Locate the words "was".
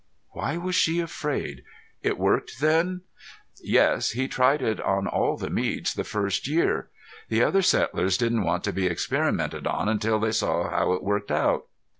0.57-0.73